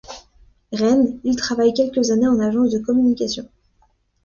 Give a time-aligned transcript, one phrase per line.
[0.71, 3.47] Rennes, il travaille quelques années en agence de communication.